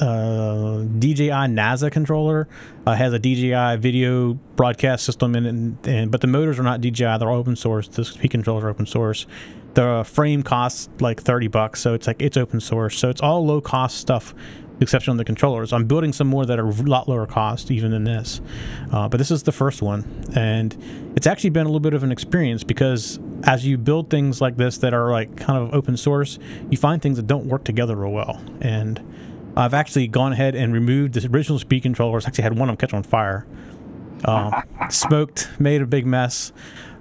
[0.00, 2.48] uh, DJI NAZA controller.
[2.86, 6.62] Uh, has a DJI video broadcast system in it, and, and, but the motors are
[6.62, 7.88] not DJI; they're open source.
[7.88, 9.26] The speed controllers are open source.
[9.74, 12.98] the frame costs like 30 bucks, so it's like it's open source.
[12.98, 14.34] So it's all low cost stuff,
[14.80, 15.72] exception of the controllers.
[15.72, 18.40] I'm building some more that are a lot lower cost even than this.
[18.92, 20.24] Uh, but this is the first one.
[20.34, 20.76] And
[21.16, 24.56] it's actually been a little bit of an experience because as you build things like
[24.56, 26.38] this that are like kind of open source,
[26.70, 28.42] you find things that don't work together real well.
[28.60, 29.00] And
[29.56, 32.26] I've actually gone ahead and removed the original speed controllers.
[32.26, 33.46] Actually, had one of them catch on fire.
[34.24, 34.52] Um,
[34.90, 36.52] smoked, made a big mess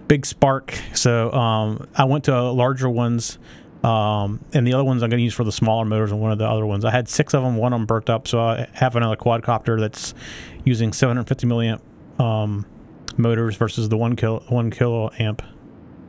[0.08, 0.78] big spark.
[0.94, 3.40] So um, I went to larger ones,
[3.84, 6.12] um, and the other ones I'm going to use for the smaller motors.
[6.12, 7.58] And one of the other ones, I had six of them.
[7.58, 10.14] One of them burnt up, so I have another quadcopter that's
[10.64, 11.82] using 750 milliamp
[12.20, 12.66] um,
[13.18, 15.42] motors versus the one kilo one kilo amp,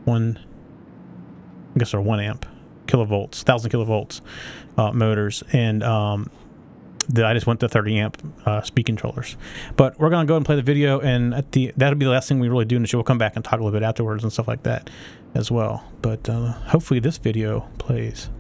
[0.05, 0.39] one
[1.75, 2.47] I guess they're one amp
[2.87, 4.21] kilovolts, thousand kilovolts
[4.77, 6.31] uh, motors, and um,
[7.09, 9.37] the, I just went to 30 amp uh, speed controllers.
[9.77, 12.29] But we're gonna go and play the video, and at the that'll be the last
[12.29, 12.99] thing we really do in the show.
[12.99, 14.91] We'll come back and talk a little bit afterwards and stuff like that
[15.35, 15.85] as well.
[16.03, 18.31] But uh, hopefully this video plays.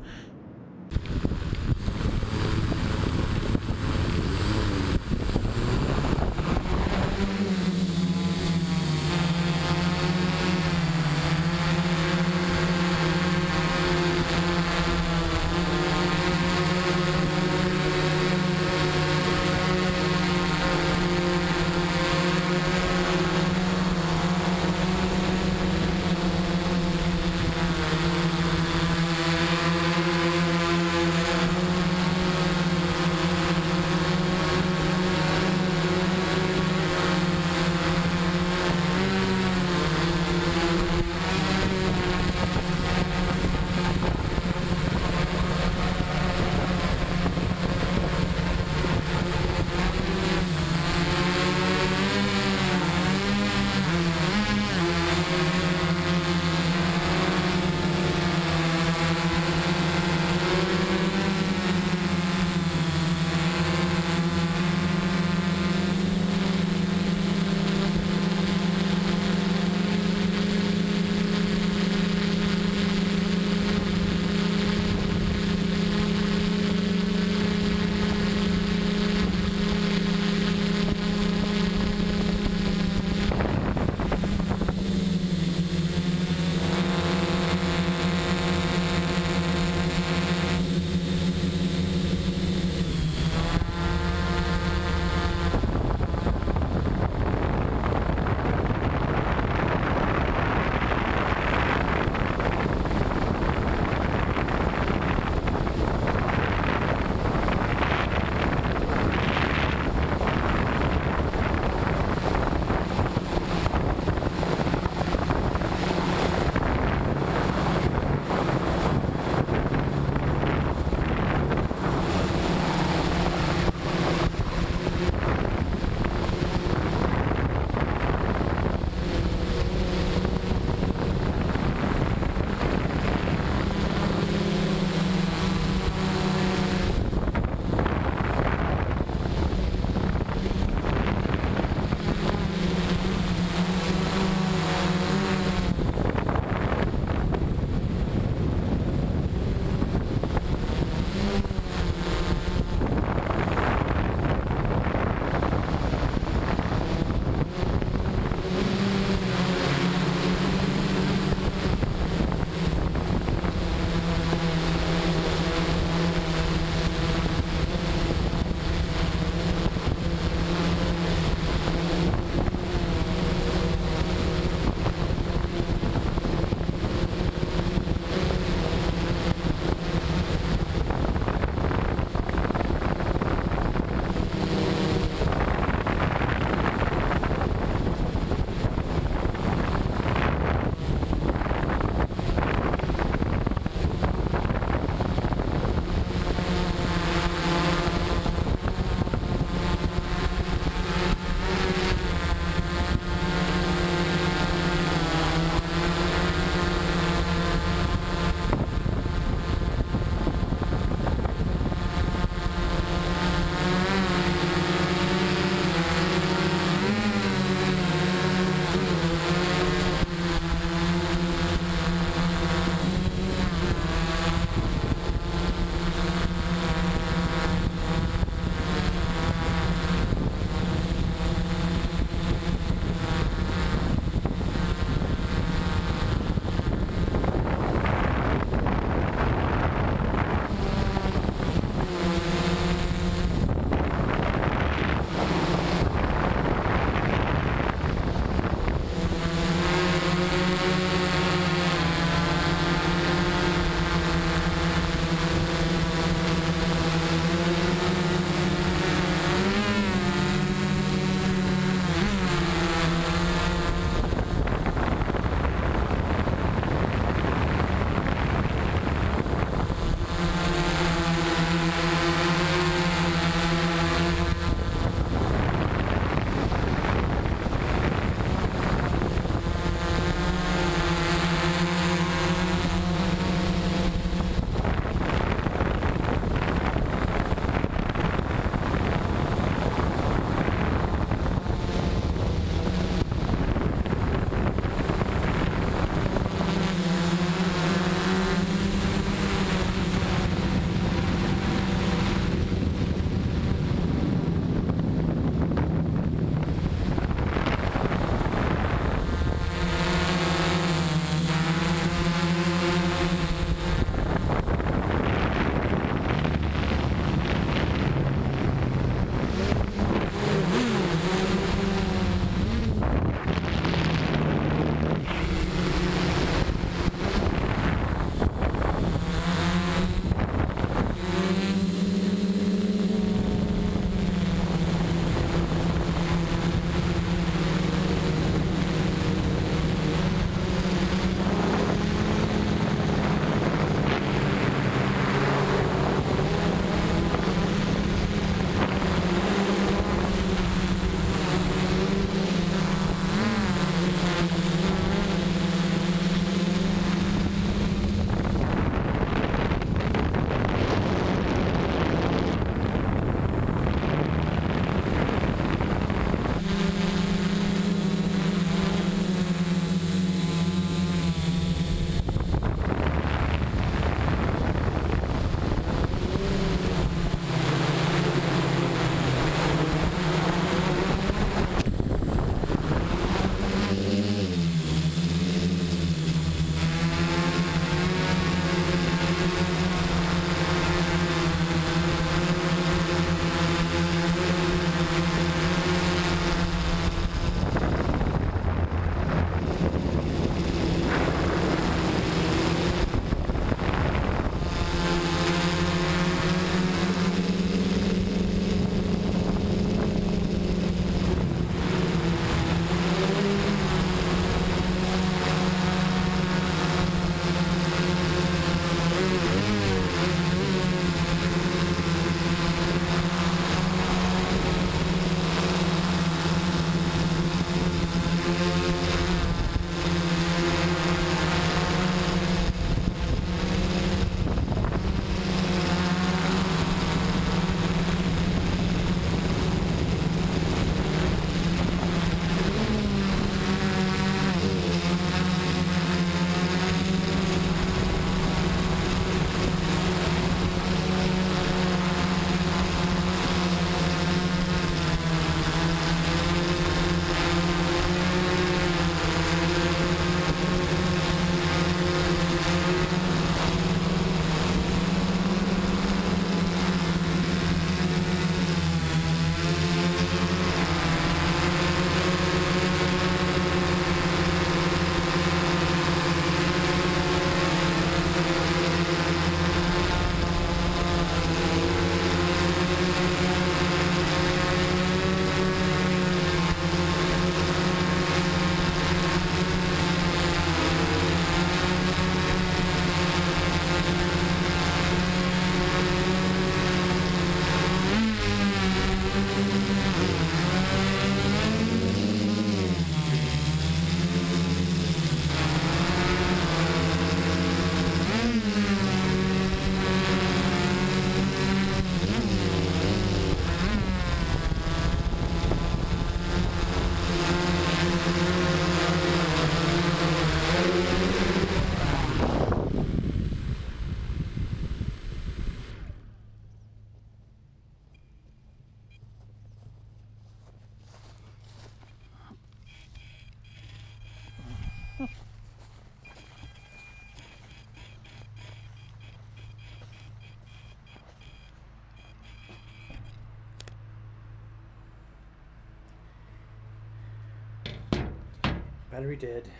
[548.94, 549.50] Battery dead.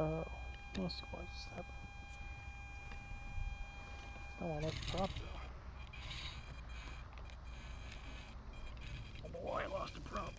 [0.00, 0.24] Uh,
[0.78, 1.66] let's see what just happened.
[4.40, 5.10] No, I left the prop.
[9.20, 10.32] Don't know why I lost the prop.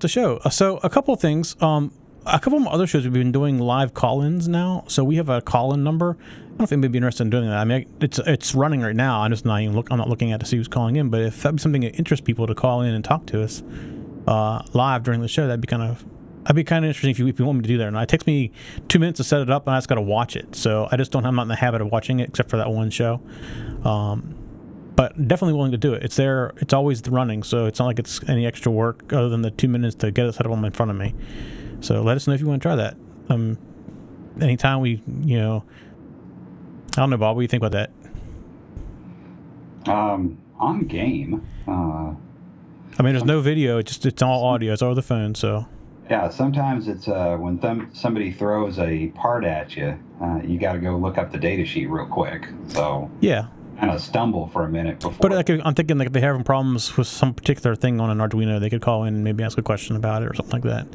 [0.00, 0.38] The show.
[0.38, 1.56] Uh, So a couple of things.
[1.62, 1.92] Um,
[2.26, 4.84] a couple of other shows we've been doing live call-ins now.
[4.88, 6.16] So we have a call-in number.
[6.20, 7.58] I don't know if anybody would be interested in doing that.
[7.58, 9.20] I mean, it's it's running right now.
[9.20, 9.88] I'm just not even look.
[9.90, 11.10] I'm not looking at to see who's calling in.
[11.10, 13.62] But if that'd be something that interests people to call in and talk to us
[14.26, 16.04] uh, live during the show, that'd be kind of.
[16.44, 17.88] That'd be kind of interesting if you, if you want me to do that.
[17.88, 18.52] And it takes me
[18.88, 20.54] two minutes to set it up, and I just got to watch it.
[20.54, 21.24] So I just don't.
[21.24, 23.22] I'm not in the habit of watching it, except for that one show.
[23.82, 24.36] Um,
[24.96, 26.02] but definitely willing to do it.
[26.02, 26.52] It's there.
[26.58, 29.68] It's always running, so it's not like it's any extra work other than the two
[29.68, 31.14] minutes to get it set up in front of me.
[31.80, 32.96] So let us know if you want to try that.
[33.28, 33.58] Um,
[34.40, 35.64] anytime we, you know,
[36.96, 37.36] I don't know, Bob.
[37.36, 37.72] What do you think about
[39.84, 39.90] that?
[39.92, 41.46] Um, on game.
[41.66, 42.14] Uh,
[42.98, 43.78] I mean, there's no video.
[43.78, 44.72] It's just it's all audio.
[44.72, 45.34] It's over the phone.
[45.34, 45.66] So
[46.08, 50.74] yeah, sometimes it's uh, when them, somebody throws a part at you, uh, you got
[50.74, 52.46] to go look up the data sheet real quick.
[52.68, 53.48] So yeah.
[53.86, 55.16] Kind of stumble for a minute before.
[55.20, 58.18] But like, I'm thinking like if they're having problems with some particular thing on an
[58.18, 60.62] Arduino, they could call in and maybe ask a question about it or something like
[60.62, 60.86] that.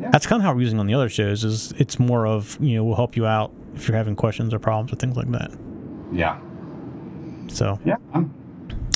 [0.00, 0.10] Yeah.
[0.10, 1.44] That's kind of how we're using on the other shows.
[1.44, 4.58] Is it's more of you know we'll help you out if you're having questions or
[4.58, 5.50] problems or things like that.
[6.12, 6.38] yeah,
[7.48, 7.96] So yeah.
[8.12, 8.34] I'm,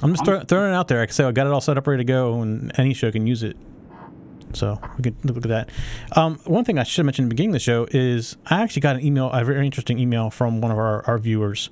[0.03, 1.01] I'm just throw, throwing it out there.
[1.01, 3.11] Like I say, I got it all set up ready to go, and any show
[3.11, 3.57] can use it.
[4.53, 5.71] So we can look at that.
[6.13, 8.63] Um, one thing I should have mentioned at the beginning of the show is I
[8.63, 11.71] actually got an email, a very interesting email from one of our, our viewers.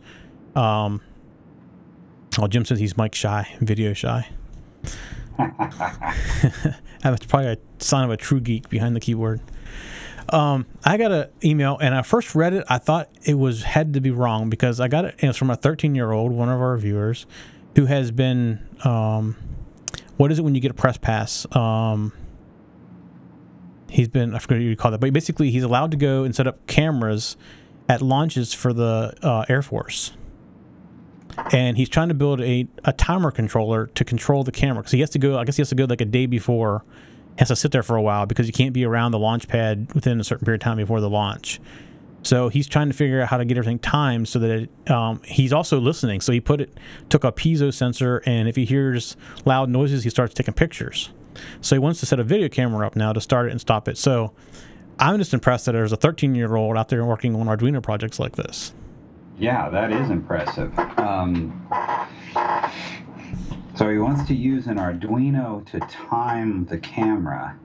[0.56, 1.00] Um,
[2.38, 4.28] oh, Jim says he's Mike shy, video shy.
[5.38, 9.40] That's probably a sign of a true geek behind the keyboard.
[10.30, 12.64] Um, I got an email, and I first read it.
[12.68, 15.16] I thought it was had to be wrong because I got it.
[15.18, 17.26] It was from a 13 year old, one of our viewers,
[17.76, 18.66] who has been.
[18.84, 19.36] Um,
[20.16, 21.46] what is it when you get a press pass?
[21.54, 22.12] Um,
[23.90, 24.34] he's been.
[24.34, 26.66] I forget what you call that, but basically, he's allowed to go and set up
[26.66, 27.36] cameras
[27.88, 30.12] at launches for the uh, Air Force.
[31.52, 35.00] And he's trying to build a, a timer controller to control the camera because he
[35.00, 35.38] has to go.
[35.38, 36.84] I guess he has to go like a day before
[37.38, 39.92] has to sit there for a while because you can't be around the launch pad
[39.94, 41.60] within a certain period of time before the launch.
[42.22, 45.20] So he's trying to figure out how to get everything timed so that it, um,
[45.24, 46.20] he's also listening.
[46.20, 46.78] So he put it,
[47.10, 51.10] took a piezo sensor, and if he hears loud noises, he starts taking pictures.
[51.60, 53.88] So he wants to set a video camera up now to start it and stop
[53.88, 53.98] it.
[53.98, 54.32] So
[54.98, 58.18] I'm just impressed that there's a 13 year old out there working on Arduino projects
[58.18, 58.72] like this.
[59.38, 60.76] Yeah, that is impressive.
[60.98, 61.66] Um,
[63.76, 67.58] so he wants to use an Arduino to time the camera.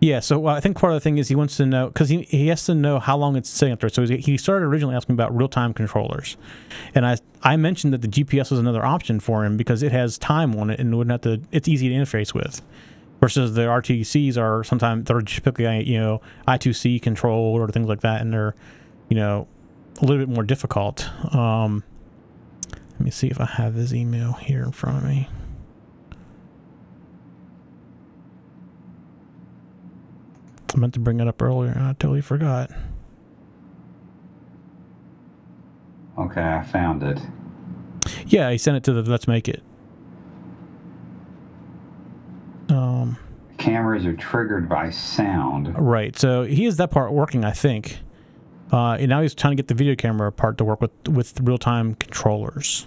[0.00, 2.22] Yeah, so I think part of the thing is he wants to know because he,
[2.22, 3.88] he has to know how long it's sitting up there.
[3.88, 6.36] So he he started originally asking about real time controllers,
[6.92, 10.18] and I I mentioned that the GPS was another option for him because it has
[10.18, 11.46] time on it and wouldn't have to.
[11.52, 12.62] It's easy to interface with,
[13.20, 18.22] versus the RTCs are sometimes they're typically you know I2C controlled or things like that,
[18.22, 18.56] and they're
[19.08, 19.46] you know
[20.00, 21.08] a little bit more difficult.
[21.34, 21.84] Um,
[22.92, 25.28] let me see if I have his email here in front of me.
[30.74, 32.70] I meant to bring it up earlier I totally forgot.
[36.18, 37.18] Okay, I found it.
[38.26, 39.62] Yeah, he sent it to the Let's Make It.
[42.68, 43.18] Um,
[43.58, 45.74] Cameras are triggered by sound.
[45.78, 46.18] right.
[46.18, 47.98] So he has that part working, I think.
[48.72, 51.38] Uh, and now he's trying to get the video camera part to work with with
[51.40, 52.86] real time controllers.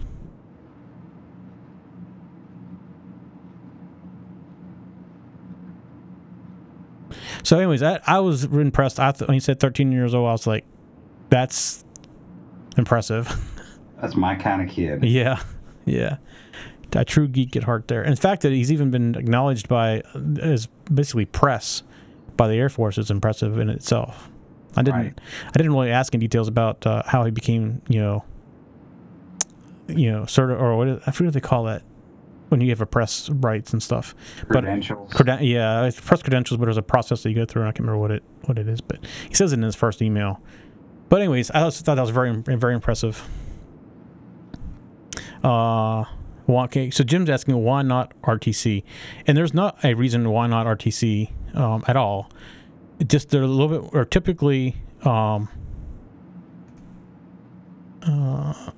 [7.43, 8.99] So, anyways, I, I was impressed.
[8.99, 10.65] I th- when he said 13 years old, I was like,
[11.29, 11.85] "That's
[12.75, 13.29] impressive."
[14.01, 15.03] That's my kind of kid.
[15.03, 15.41] Yeah,
[15.85, 16.17] yeah.
[16.93, 18.03] a true geek at heart there.
[18.03, 20.01] In fact, that he's even been acknowledged by
[20.41, 21.83] as basically press
[22.35, 24.29] by the Air Force is impressive in itself.
[24.75, 25.21] I didn't Right.
[25.47, 28.23] I didn't really ask in details about uh, how he became you know
[29.87, 31.83] you know sort of or what is, I forget what they call that
[32.49, 34.13] when you have a press rights and stuff.
[34.41, 35.11] But Credentials.
[35.11, 37.71] creden- yeah, it's press credentials, but there's a process that you go through, and I
[37.71, 38.81] can't remember what it what it is.
[38.81, 40.41] But he says it in his first email.
[41.09, 43.27] But anyways, I thought that was very very impressive.
[45.43, 46.05] Uh,
[46.49, 48.83] okay, so Jim's asking why not RTC,
[49.27, 52.31] and there's not a reason why not RTC um, at all.
[53.07, 55.49] Just they're a little bit, or typically, um,
[58.03, 58.71] uh,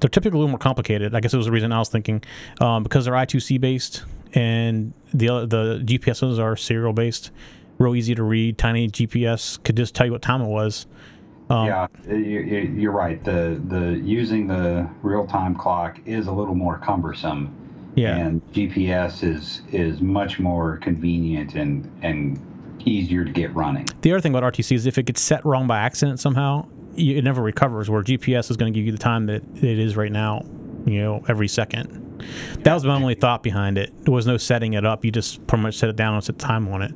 [0.00, 1.14] they're typically a little more complicated.
[1.14, 2.22] I guess it was the reason I was thinking
[2.60, 7.30] um, because they're I2C based and the other- the GPSs are serial based.
[7.78, 8.58] Real easy to read.
[8.58, 10.86] Tiny GPS could just tell you what time it was.
[11.50, 13.22] Um, yeah, you, you- you're right.
[13.22, 17.54] The the using the real time clock is a little more cumbersome,
[17.94, 18.16] yeah.
[18.16, 22.40] and GPS is is much more convenient and and
[22.86, 23.88] easier to get running.
[24.02, 27.16] The other thing about RTC is if it gets set wrong by accident somehow, you,
[27.16, 27.88] it never recovers.
[27.88, 30.44] Where GPS is going to give you the time that it is right now,
[30.86, 32.02] you know, every second.
[32.60, 33.92] That was my only thought behind it.
[34.04, 35.04] There was no setting it up.
[35.04, 36.92] You just pretty much set it down and set time on it.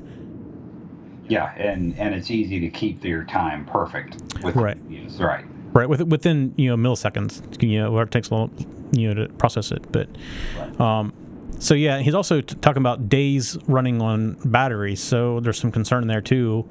[1.29, 4.17] Yeah, and and it's easy to keep your time perfect.
[4.43, 4.79] With Right.
[4.89, 5.45] Yes, right.
[5.75, 8.51] Right, with, within you know milliseconds, you know, where it takes a little,
[8.93, 9.91] you know, to process it.
[9.93, 10.09] But,
[10.81, 11.13] um,
[11.59, 15.03] so yeah, he's also t- talking about days running on batteries.
[15.03, 16.69] So there's some concern there too.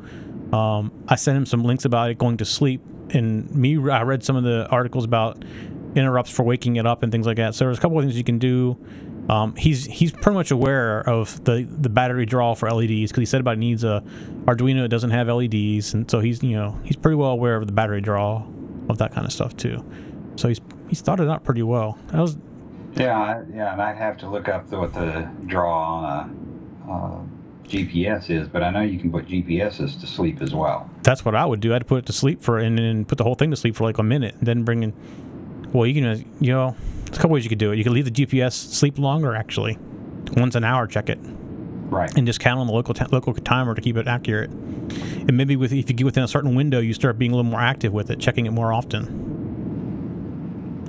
[0.53, 4.23] Um, I sent him some links about it going to sleep, and me, I read
[4.23, 5.43] some of the articles about
[5.95, 7.55] interrupts for waking it up and things like that.
[7.55, 8.77] So there's a couple of things you can do.
[9.29, 13.25] Um, he's he's pretty much aware of the, the battery draw for LEDs because he
[13.25, 14.01] said about needs a
[14.45, 17.67] Arduino that doesn't have LEDs, and so he's you know he's pretty well aware of
[17.67, 18.45] the battery draw
[18.87, 19.83] of that kind of stuff too.
[20.37, 21.97] So he's he's started out pretty well.
[22.07, 22.37] That was
[22.95, 26.03] Yeah, I- yeah, and I'd have to look up the, what the draw on
[26.87, 27.19] a uh,
[27.67, 30.89] GPS is, but I know you can put GPSs to sleep as well.
[31.03, 31.73] that's what I would do.
[31.73, 33.83] I'd put it to sleep for and then put the whole thing to sleep for
[33.83, 34.93] like a minute, and then bring in.
[35.73, 36.75] Well, you can uh, you know
[37.05, 37.77] there's a couple ways you could do it.
[37.77, 39.77] You could leave the GPS sleep longer actually,
[40.37, 41.19] once an hour check it,
[41.89, 42.11] Right.
[42.17, 44.49] and just count on the local t- local timer to keep it accurate.
[44.49, 47.51] And maybe with if you get within a certain window, you start being a little
[47.51, 49.36] more active with it, checking it more often.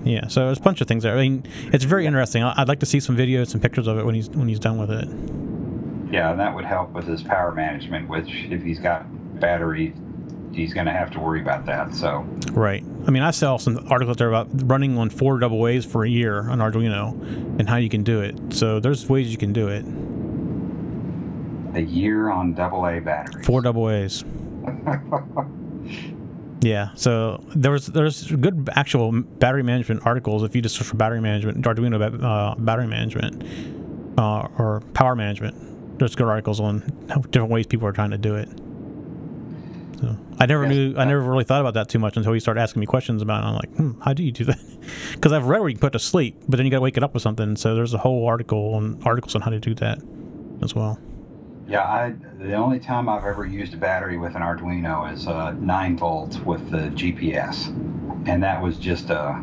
[0.05, 1.17] Yeah, so there's a bunch of things there.
[1.17, 2.43] I mean, it's very interesting.
[2.43, 4.79] I'd like to see some videos, some pictures of it when he's when he's done
[4.79, 5.09] with it.
[6.13, 9.05] Yeah, and that would help with his power management, which if he's got
[9.41, 9.93] battery,
[10.53, 11.95] he's going to have to worry about that.
[11.95, 12.21] So,
[12.53, 12.83] Right.
[13.07, 16.09] I mean, I saw some articles there about running on four double A's for a
[16.09, 17.13] year on Arduino
[17.59, 18.37] and how you can do it.
[18.55, 19.85] So there's ways you can do it.
[21.77, 23.45] a year on AA batteries.
[23.47, 24.25] Four double A's.
[26.61, 26.91] Yeah.
[26.95, 31.21] So there was there's good actual battery management articles if you just search for battery
[31.21, 33.45] management, Arduino uh, battery management,
[34.19, 35.99] uh, or power management.
[35.99, 38.49] There's good articles on how different ways people are trying to do it.
[40.01, 40.73] So I never Yes.
[40.73, 40.95] knew.
[40.97, 43.43] I never really thought about that too much until he started asking me questions about
[43.43, 43.47] it.
[43.47, 44.59] I'm like, hmm, how do you do that?
[45.13, 46.83] Because I've read where you can put it to sleep, but then you got to
[46.83, 47.57] wake it up with something.
[47.57, 49.99] So there's a whole article on articles on how to do that
[50.63, 50.99] as well.
[51.69, 55.53] Yeah, I the only time I've ever used a battery with an Arduino is uh,
[55.53, 57.69] nine volts with the GPS,
[58.27, 59.39] and that was just a,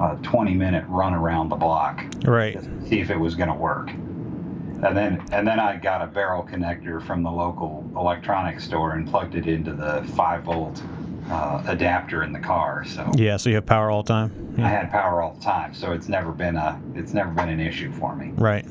[0.00, 2.52] a 20 minute run around the block Right.
[2.54, 3.90] to see if it was going to work.
[3.90, 9.08] And then and then I got a barrel connector from the local electronics store and
[9.08, 10.80] plugged it into the five volt
[11.28, 12.84] uh, adapter in the car.
[12.84, 13.38] So Yeah.
[13.38, 14.54] So you have power all the time.
[14.58, 15.74] I had power all the time.
[15.74, 18.32] So it's never been a it's never been an issue for me.
[18.36, 18.64] Right.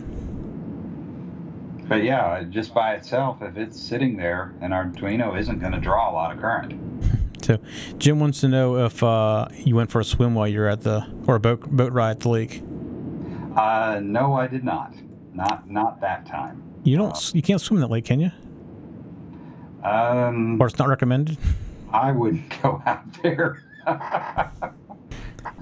[1.88, 6.10] But yeah, just by itself, if it's sitting there, an Arduino isn't going to draw
[6.10, 6.82] a lot of current.
[7.42, 7.60] So
[8.00, 11.06] Jim wants to know if uh, you went for a swim while you're at the
[11.28, 12.64] or a boat boat ride at the lake.
[13.56, 14.96] Uh, no, I did not.
[15.32, 16.64] Not not that time.
[16.84, 17.12] You don't.
[17.12, 18.32] s you can't swim in that lake, can you?
[19.84, 21.38] Um, Or it's not recommended.
[21.92, 23.62] I wouldn't go out there.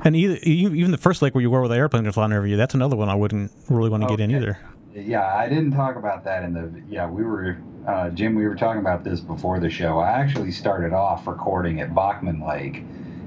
[0.05, 2.57] And either even the first lake where you were with the airplane flying over you,
[2.57, 4.57] that's another one I wouldn't really want to get in either.
[4.96, 6.82] Yeah, I didn't talk about that in the.
[6.88, 8.36] Yeah, we were, uh, Jim.
[8.36, 10.00] We were talking about this before the show.
[10.00, 12.84] I actually started off recording at Bachman Lake,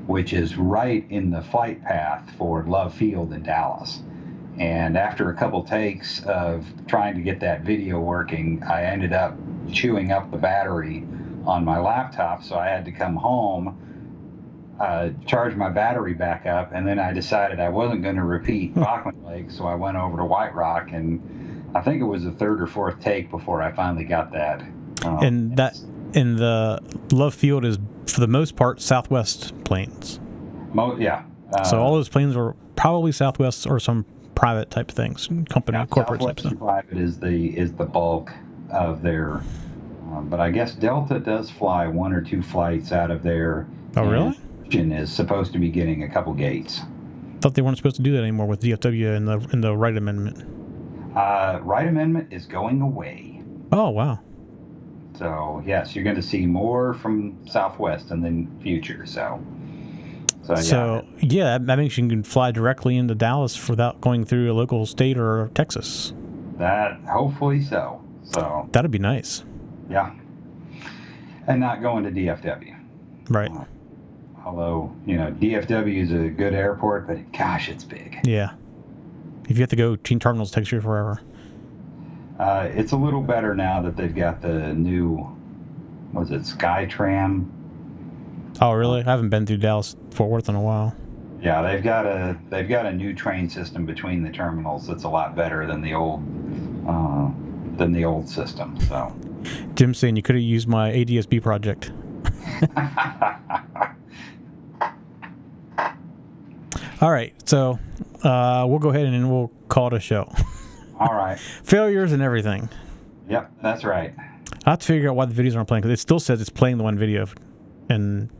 [0.07, 4.01] which is right in the flight path for Love Field in Dallas.
[4.59, 9.37] And after a couple takes of trying to get that video working, I ended up
[9.71, 11.05] chewing up the battery
[11.45, 16.71] on my laptop, so I had to come home, uh, charge my battery back up,
[16.73, 20.17] and then I decided I wasn't going to repeat Bachman Lake, so I went over
[20.17, 23.73] to White Rock, and I think it was the third or fourth take before I
[23.73, 24.62] finally got that.
[25.05, 25.79] Um, And that
[26.14, 26.81] in the
[27.12, 30.21] Love Field is for the most part Southwest planes.
[30.73, 31.23] Mo- yeah,
[31.64, 34.05] so Uh, all those planes were probably Southwest or some
[34.35, 36.59] private type things, company, Yeah, corporate type Southwest stuff.
[36.59, 38.33] Private is the is the bulk
[38.71, 39.41] of their,
[40.12, 43.67] um, but I guess Delta does fly one or two flights out of there.
[43.97, 44.39] Oh, really?
[44.62, 46.81] Virgin is supposed to be getting a couple gates.
[47.41, 49.97] Thought they weren't supposed to do that anymore with DFW and the in the Wright
[49.97, 50.45] Amendment.
[51.17, 53.43] Uh, Wright amendment is going away,
[53.73, 54.21] Oh wow.
[55.19, 59.07] so yes, you're going to see more from Southwest in the future.
[59.07, 59.43] So,
[60.43, 64.53] so yeah, So yeah, that means you can fly directly into Dallas without going through
[64.53, 66.12] a local state or Texas.
[66.59, 68.03] that hopefully so.
[68.25, 69.43] So That'd be nice,
[69.89, 70.12] yeah,
[71.47, 72.77] and not going to DFW.
[73.31, 73.51] right?
[74.45, 78.19] Although you know DFW is a good airport, but gosh, it's big.
[78.25, 78.51] Yeah.
[79.49, 81.20] If you have to go between terminals, it takes you forever.
[82.38, 85.26] Uh, it's a little better now that they've got the new,
[86.12, 87.49] was it Skytram?
[88.61, 89.01] Oh really?
[89.01, 90.94] I haven't been through Dallas Fort Worth in a while.
[91.40, 95.09] Yeah, they've got a they've got a new train system between the terminals that's a
[95.09, 96.22] lot better than the old
[96.88, 97.30] uh,
[97.76, 98.78] than the old system.
[98.80, 99.14] So
[99.74, 101.92] Jim's saying you could have used my ADSB project.
[107.03, 107.78] All right, so
[108.25, 110.31] uh, we'll go ahead and we'll call it a show.
[111.01, 112.69] all right, Failures and everything.
[113.29, 114.14] yep, that's right.
[114.64, 116.51] I have to figure out why the videos aren't playing because it still says it's
[116.51, 117.27] playing the one video,
[117.89, 118.31] and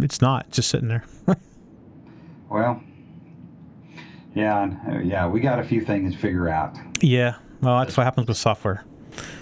[0.00, 0.46] it's not.
[0.48, 1.04] It's just sitting there.
[2.50, 2.82] Well,
[4.34, 6.78] yeah, uh, yeah, we got a few things to figure out.
[7.02, 8.84] yeah, well, that's what happens with software.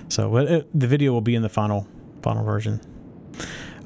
[0.09, 1.87] So but it, the video will be in the final
[2.23, 2.81] final version.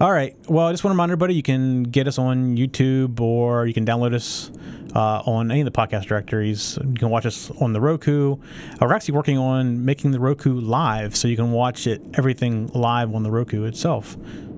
[0.01, 0.34] All right.
[0.48, 3.74] Well, I just want to remind everybody you can get us on YouTube or you
[3.74, 4.51] can download us
[4.96, 6.78] uh, on any of the podcast directories.
[6.82, 8.32] You can watch us on the Roku.
[8.32, 8.38] Uh,
[8.80, 13.14] we're actually working on making the Roku live so you can watch it everything live
[13.14, 14.16] on the Roku itself.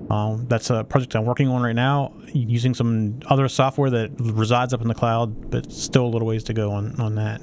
[0.09, 4.73] Um, that's a project I'm working on right now using some other software that resides
[4.73, 7.41] up in the cloud, but still a little ways to go on, on that.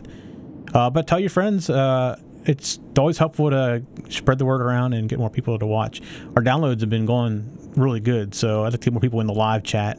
[0.73, 1.69] Uh, but tell your friends.
[1.69, 6.01] Uh, it's always helpful to spread the word around and get more people to watch.
[6.35, 9.27] Our downloads have been going really good, so I'd like to get more people in
[9.27, 9.99] the live chat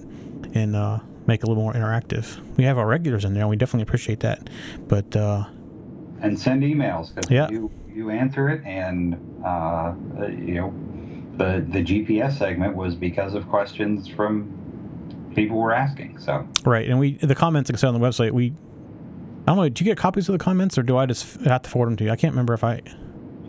[0.53, 2.39] and uh, make it a little more interactive.
[2.57, 4.49] We have our regulars in there, and we definitely appreciate that.
[4.87, 5.45] But uh,
[6.21, 7.49] and send emails because Yeah.
[7.49, 10.73] you you answer it and uh, uh, you know
[11.37, 14.57] the the GPS segment was because of questions from
[15.35, 18.31] people were asking so right, and we the comments like I said on the website,
[18.31, 18.53] we
[19.41, 19.69] I don't know.
[19.69, 21.97] Do you get copies of the comments, or do I just have to forward them
[21.97, 22.11] to you?
[22.11, 22.81] I can't remember if I.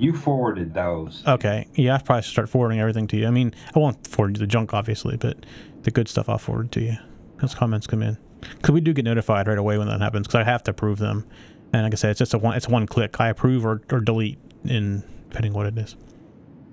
[0.02, 3.26] you forwarded those Okay, yeah, I probably should start forwarding everything to you.
[3.26, 5.46] I mean, I won't forward you the junk, obviously, but
[5.82, 6.96] the good stuff I'll forward to you.
[7.40, 10.40] Those comments come in because we do get notified right away when that happens because
[10.40, 11.26] I have to approve them.
[11.72, 12.56] And like I said, it's just a one.
[12.56, 13.20] It's one click.
[13.20, 15.96] I approve or, or delete in depending what it is.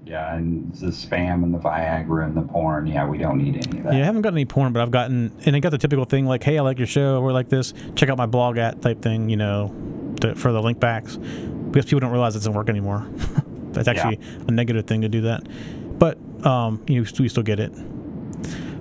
[0.06, 3.78] yeah and the spam and the Viagra and the porn yeah we don't need any
[3.80, 5.78] of that Yeah, I haven't gotten any porn, but I've gotten and I got the
[5.78, 7.74] typical thing like, "Hey, I like your show," or like this.
[7.96, 9.74] Check out my blog at type thing, you know,
[10.22, 11.18] to, for the link backs
[11.72, 13.08] because people don't realize it doesn't work anymore.
[13.72, 15.48] That's actually a negative thing to do that,
[16.00, 17.72] but um, you know, we still get it.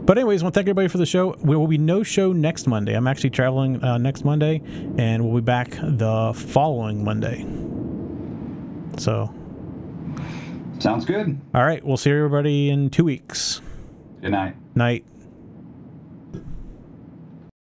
[0.07, 1.35] But anyways, I want to thank everybody for the show.
[1.35, 2.95] There will be no show next Monday.
[2.95, 4.63] I'm actually traveling uh, next Monday,
[4.97, 7.45] and we'll be back the following Monday.
[8.97, 9.33] So,
[10.79, 13.61] sounds good all right, we'll see everybody in two weeks.
[14.23, 15.05] good night Night.